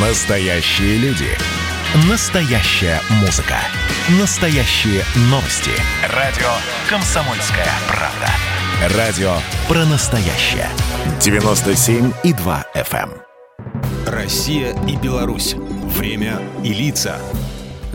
Настоящие 0.00 0.96
люди. 0.98 1.26
Настоящая 2.08 3.00
музыка. 3.20 3.56
Настоящие 4.20 5.02
новости. 5.22 5.72
Радио 6.14 6.46
«Комсомольская 6.88 7.66
правда». 7.88 8.96
Радио 8.96 9.32
про 9.66 9.84
настоящее. 9.86 10.68
97,2 11.18 12.64
FM. 12.76 13.10
эм. 13.10 13.22
Россия 14.06 14.72
и 14.86 14.94
Беларусь. 14.94 15.54
Время 15.56 16.40
и 16.62 16.72
лица. 16.72 17.18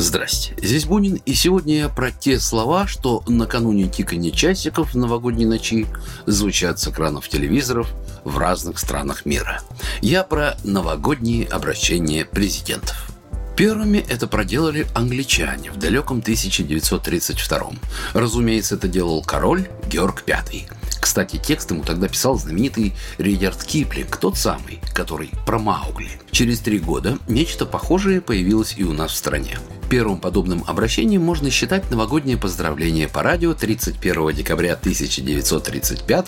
Здрасте, 0.00 0.54
здесь 0.62 0.84
Бунин, 0.84 1.20
и 1.26 1.34
сегодня 1.34 1.78
я 1.78 1.88
про 1.88 2.12
те 2.12 2.38
слова, 2.38 2.86
что 2.86 3.24
накануне 3.26 3.88
тикания 3.88 4.30
часиков 4.30 4.94
в 4.94 4.96
новогодней 4.96 5.44
ночи 5.44 5.88
звучат 6.24 6.78
с 6.78 6.86
экранов 6.86 7.28
телевизоров 7.28 7.90
в 8.22 8.38
разных 8.38 8.78
странах 8.78 9.26
мира. 9.26 9.60
Я 10.00 10.22
про 10.22 10.56
новогодние 10.62 11.48
обращения 11.48 12.24
президентов. 12.24 13.10
Первыми 13.56 13.98
это 14.08 14.28
проделали 14.28 14.86
англичане 14.94 15.72
в 15.72 15.78
далеком 15.78 16.18
1932 16.18 17.70
Разумеется, 18.14 18.76
это 18.76 18.86
делал 18.86 19.24
король 19.24 19.66
Георг 19.90 20.22
V. 20.28 20.68
Кстати, 21.00 21.42
текст 21.44 21.72
ему 21.72 21.82
тогда 21.82 22.06
писал 22.06 22.38
знаменитый 22.38 22.94
Ридерт 23.18 23.64
Киплинг, 23.64 24.16
тот 24.16 24.36
самый, 24.36 24.80
который 24.94 25.30
про 25.44 25.58
Маугли. 25.58 26.20
Через 26.30 26.60
три 26.60 26.78
года 26.78 27.18
нечто 27.26 27.66
похожее 27.66 28.20
появилось 28.20 28.74
и 28.76 28.84
у 28.84 28.92
нас 28.92 29.10
в 29.10 29.16
стране. 29.16 29.58
Первым 29.88 30.18
подобным 30.18 30.64
обращением 30.66 31.22
можно 31.22 31.50
считать 31.50 31.90
новогоднее 31.90 32.36
поздравление 32.36 33.08
по 33.08 33.22
радио 33.22 33.54
31 33.54 34.34
декабря 34.34 34.74
1935 34.74 36.26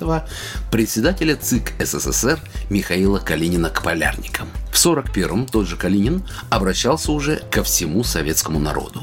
председателя 0.72 1.36
ЦИК 1.36 1.74
СССР 1.78 2.40
Михаила 2.70 3.18
Калинина 3.18 3.68
к 3.68 3.82
полярникам. 3.82 4.48
В 4.72 4.76
41-м 4.76 5.44
тот 5.44 5.66
же 5.66 5.76
Калинин 5.76 6.22
обращался 6.48 7.12
уже 7.12 7.42
ко 7.50 7.62
всему 7.62 8.02
советскому 8.02 8.58
народу. 8.58 9.02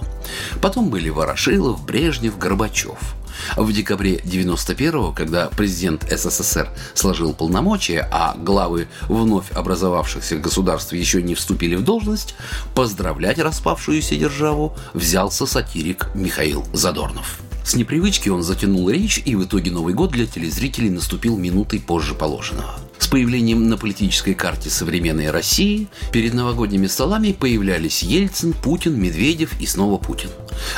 Потом 0.59 0.90
были 0.90 1.09
Ворошилов, 1.09 1.86
Брежнев, 1.86 2.40
Горбачев– 2.40 2.98
в 3.56 3.72
декабре 3.72 4.18
91-го, 4.18 5.12
когда 5.12 5.48
президент 5.48 6.06
СССР 6.10 6.70
сложил 6.94 7.34
полномочия, 7.34 8.08
а 8.12 8.36
главы 8.38 8.88
вновь 9.08 9.52
образовавшихся 9.52 10.38
государств 10.38 10.94
еще 10.94 11.22
не 11.22 11.36
вступили 11.36 11.76
в 11.76 11.84
должность, 11.84 12.36
поздравлять 12.76 13.40
распавшуюся 13.40 14.16
державу 14.16 14.76
взялся 14.94 15.46
сатирик 15.46 16.10
Михаил 16.14 16.66
Задорнов. 16.74 17.40
С 17.64 17.76
непривычки 17.76 18.30
он 18.30 18.44
затянул 18.44 18.90
речь, 18.90 19.22
и 19.26 19.36
в 19.36 19.44
итоге 19.44 19.72
Новый 19.72 19.94
год 19.94 20.12
для 20.12 20.26
телезрителей 20.26 20.90
наступил 20.90 21.38
минутой 21.38 21.82
позже 21.82 22.16
положенного. 22.16 22.80
С 23.08 23.09
появлением 23.09 23.69
на 23.69 23.77
политической 23.77 24.33
карте 24.33 24.69
современной 24.69 25.31
России 25.31 25.88
перед 26.11 26.33
новогодними 26.33 26.88
столами 26.88 27.31
появлялись 27.31 28.03
Ельцин, 28.03 28.52
Путин, 28.52 29.00
Медведев 29.00 29.58
и 29.61 29.66
снова 29.66 29.97
Путин. 29.97 30.30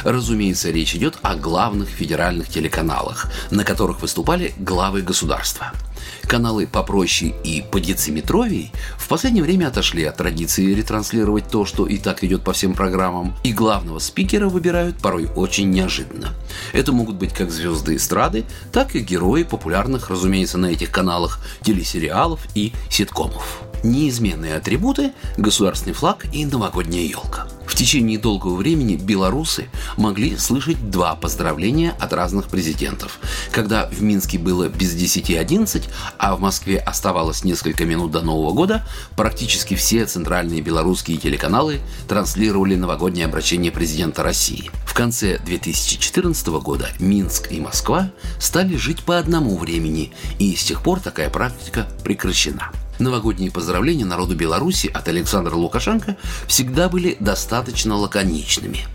Разумеется, 0.04 0.70
речь 0.70 0.94
идет 0.94 1.18
о 1.24 1.36
главных 1.36 1.90
федеральных 1.90 2.48
телеканалах, 2.48 3.32
на 3.50 3.64
которых 3.64 4.04
выступали 4.04 4.54
главы 4.60 5.02
государства– 5.02 5.72
Каналы 6.24 6.68
попроще 6.68 7.34
и 7.44 7.62
по 7.62 7.80
дециметровей 7.80 8.72
в 8.98 9.08
последнее 9.08 9.44
время 9.44 9.68
отошли 9.68 10.04
от 10.04 10.18
традиции 10.18 10.74
ретранслировать 10.74 11.48
то, 11.50 11.66
что 11.66 11.88
и 11.88 11.98
так 11.98 12.24
идет 12.24 12.44
по 12.44 12.54
всем 12.54 12.74
программам, 12.74 13.36
и 13.44 13.54
главного 13.54 14.00
спикера 14.00 14.50
выбирают 14.50 14.98
порой 14.98 15.30
очень 15.36 15.70
неожиданно. 15.70 16.34
Это 16.74 16.92
могут 16.92 17.16
быть 17.16 17.34
как 17.34 17.52
звезды 17.52 17.96
эстрады, 17.96 18.46
так 18.72 18.96
и 18.96 19.00
герои 19.00 19.44
популярных, 19.44 20.10
разумеется, 20.10 20.58
на 20.58 20.68
этих 20.68 20.92
каналах 20.92 21.40
телесериалов 21.62 22.42
и 22.56 22.74
ситкомов. 22.90 23.62
Неизменные 23.84 24.56
атрибуты– 24.56 25.14
государственный 25.38 25.94
флаг 25.94 26.26
и 26.34 26.46
новогодняя 26.46 27.04
елка– 27.04 27.48
течение 27.80 28.20
долгого 28.20 28.56
времени 28.56 28.98
белорусы 28.98 29.70
могли 29.96 30.36
слышать 30.38 30.92
два 30.92 31.16
поздравления 31.16 31.96
от 31.98 32.12
разных 32.12 32.50
президентов. 32.50 33.20
Когда 33.52 33.88
в 33.88 34.02
Минске 34.02 34.38
было 34.38 34.68
без 34.68 34.94
10-11, 34.94 35.86
а 36.18 36.36
в 36.36 36.42
Москве 36.42 36.78
оставалось 36.78 37.46
несколько 37.46 37.86
минут 37.86 38.12
до 38.12 38.22
Нового 38.22 38.52
года, 38.52 38.86
практически 39.16 39.76
все 39.76 40.06
центральные 40.06 40.62
белорусские 40.62 41.18
телеканалы 41.18 41.80
транслировали 42.10 42.76
новогоднее 42.76 43.26
обращение 43.26 43.72
президента 43.72 44.24
России. 44.24 44.70
В 44.86 44.94
конце 44.94 45.40
2014 45.46 46.48
года 46.48 46.90
Минск 47.00 47.50
и 47.50 47.62
Москва 47.62 48.12
стали 48.42 48.76
жить 48.76 49.04
по 49.04 49.18
одному 49.18 49.58
времени, 49.58 50.12
и 50.38 50.54
с 50.54 50.66
тех 50.66 50.84
пор 50.84 51.00
такая 51.00 51.30
практика 51.30 51.88
прекращена. 52.04 52.74
Новогодние 53.00 53.50
поздравления 53.50 54.04
народу 54.04 54.36
Беларуси 54.36 54.88
от 54.88 55.08
Александра 55.08 55.56
Лукашенко 55.56 56.18
всегда 56.48 56.90
были 56.90 57.16
достаточно 57.22 57.96
лаконичными. 57.96 58.86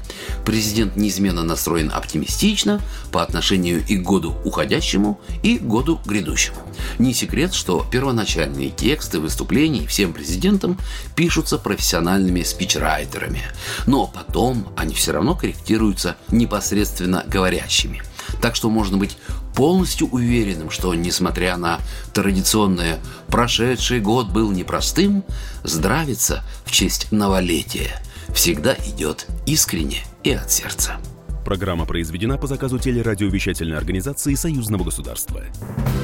Президент 0.44 0.94
неизменно 0.96 1.42
настроен 1.42 1.90
оптимистично 1.90 2.82
по 3.10 3.22
отношению 3.22 3.82
и 3.88 3.96
к 3.96 4.02
году 4.02 4.36
уходящему, 4.44 5.18
и 5.42 5.56
к 5.56 5.62
году 5.62 6.00
грядущему. 6.04 6.58
Не 6.98 7.14
секрет, 7.14 7.54
что 7.54 7.86
первоначальные 7.90 8.70
тексты 8.70 9.20
выступлений 9.20 9.86
всем 9.86 10.12
президентам 10.12 10.78
пишутся 11.16 11.56
профессиональными 11.56 12.42
спичрайтерами, 12.42 13.40
но 13.86 14.06
потом 14.06 14.68
они 14.76 14.94
все 14.94 15.12
равно 15.12 15.34
корректируются 15.34 16.16
непосредственно 16.30 17.24
говорящими– 17.26 18.02
так 18.40 18.56
что 18.56 18.70
можно 18.70 18.96
быть 18.96 19.16
полностью 19.54 20.08
уверенным, 20.08 20.70
что, 20.70 20.94
несмотря 20.94 21.56
на 21.56 21.80
традиционное 22.12 22.98
«прошедший 23.28 24.00
год 24.00 24.28
был 24.28 24.50
непростым», 24.50 25.24
здравица 25.62 26.42
в 26.64 26.70
честь 26.70 27.12
новолетия 27.12 28.00
всегда 28.34 28.74
идет 28.74 29.26
искренне 29.46 30.02
и 30.22 30.32
от 30.32 30.50
сердца. 30.50 30.98
Программа 31.44 31.84
произведена 31.84 32.38
по 32.38 32.46
заказу 32.46 32.78
телерадиовещательной 32.78 33.76
организации 33.76 34.34
Союзного 34.34 34.84
государства. 34.84 35.42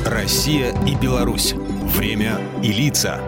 Россия 0.05 0.75
и 0.87 0.95
Беларусь. 0.95 1.55
Время 1.97 2.39
и 2.63 2.71
лица. 2.73 3.21